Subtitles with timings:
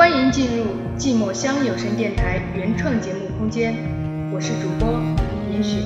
[0.00, 0.64] 欢迎进入
[0.98, 3.74] 寂寞乡有声电台原创节目空间，
[4.32, 4.98] 我是主播
[5.52, 5.84] 严雪。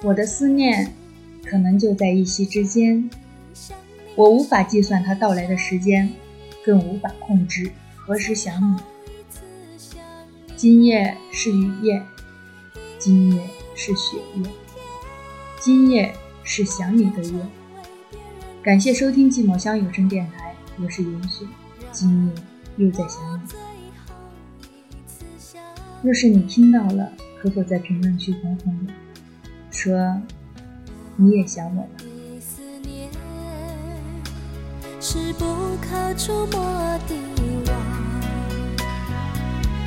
[0.00, 0.94] 我的思念
[1.44, 3.10] 可能就在一夕之间，
[4.14, 6.08] 我无法计算它到来的时间，
[6.64, 8.76] 更无法控制何时想你。
[10.56, 12.00] 今夜是雨夜，
[12.96, 13.42] 今夜
[13.82, 14.42] 是雪夜，
[15.58, 17.46] 今夜是想你的夜。
[18.62, 21.46] 感谢收听寂寞乡有声电台，我是云雪，
[21.90, 22.34] 今夜
[22.76, 23.48] 又在想你。
[26.02, 28.92] 若是你听到了，可否在评论区哄哄我，
[29.70, 30.20] 说
[31.16, 31.88] 你也想我了？
[35.00, 35.46] 是不
[35.80, 36.60] 可触摸
[37.08, 37.14] 的
[37.66, 37.74] 网，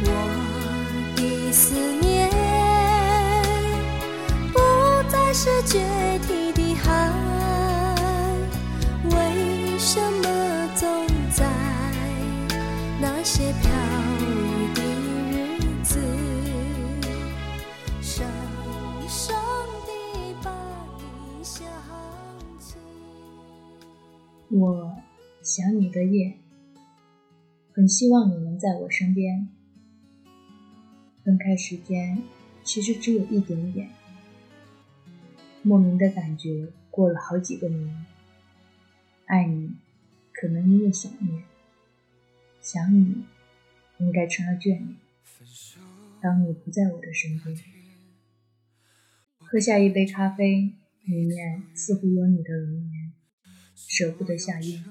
[0.01, 0.07] 我
[1.15, 2.27] 的思念
[5.35, 5.79] 是决
[6.27, 7.11] 堤的海，
[9.09, 11.43] 为什么总在
[13.01, 13.71] 那些飘
[14.19, 14.21] 雨
[14.75, 15.99] 的日子，
[17.99, 18.23] 深
[19.07, 19.35] 深
[19.87, 20.51] 地把
[20.99, 21.65] 你想
[22.59, 22.75] 起？
[24.51, 24.95] 我
[25.41, 26.37] 想你的夜，
[27.73, 29.49] 很希望你能在我身边。
[31.25, 32.21] 分开时间
[32.63, 33.89] 其实只有一点点，
[35.63, 38.05] 莫名的感觉过了好几个年。
[39.25, 39.71] 爱你，
[40.33, 41.43] 可能因为想念；
[42.61, 43.23] 想你，
[43.97, 44.95] 应该成了眷恋。
[46.21, 47.57] 当你不在我的身边，
[49.39, 50.73] 喝下一杯咖啡，
[51.05, 53.13] 里面似乎有你的容颜。
[53.75, 54.83] 舍不得下咽，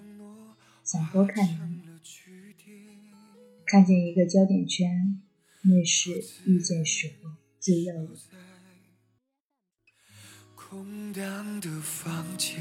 [0.83, 1.83] 想多看你。
[3.67, 5.23] 看见一个焦点圈，
[5.62, 8.11] 那是遇见时候最耀眼。
[10.73, 12.59] 空荡的房间，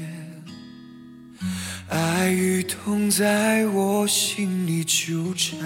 [1.88, 5.58] 爱与痛在我心里纠缠。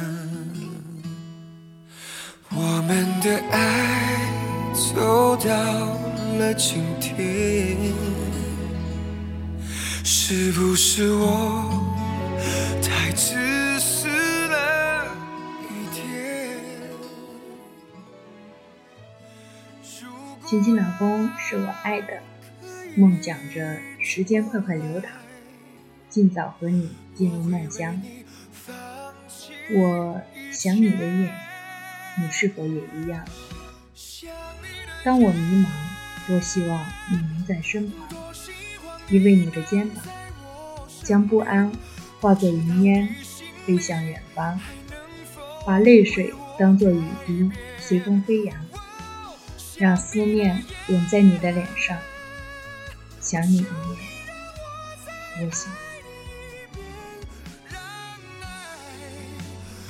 [2.50, 4.30] 我们的爱
[4.94, 5.50] 走到
[6.38, 7.76] 了今天，
[10.04, 11.84] 是不是我
[12.80, 15.04] 太自私了
[15.64, 16.60] 一点？
[20.46, 22.22] 亲亲老公是我爱的，
[22.98, 25.10] 梦想着时间快快流淌，
[26.08, 28.00] 尽早和你进入梦乡。
[29.70, 31.34] 我想你的夜，
[32.18, 33.22] 你是否也一样？
[35.04, 35.68] 当我迷茫，
[36.26, 38.08] 多希望你能在身旁，
[39.10, 40.02] 依偎你的肩膀，
[41.02, 41.70] 将不安
[42.22, 43.14] 化作云烟，
[43.66, 44.58] 飞向远方，
[45.66, 48.56] 把泪水当作雨滴，随风飞扬。
[49.76, 51.98] 让思念吻在你的脸上，
[53.26, 53.66] 想你一夜，
[55.40, 55.68] 我想。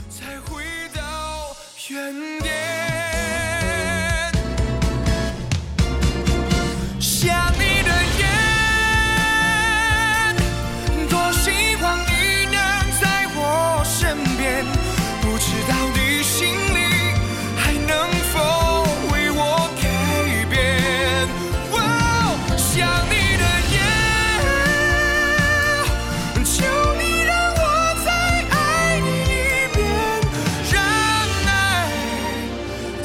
[0.09, 0.65] 才回
[0.95, 1.55] 到
[1.91, 2.15] 原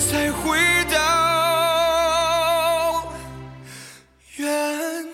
[0.10, 0.96] 再回到
[4.38, 5.06] 原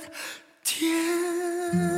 [0.64, 1.97] 点。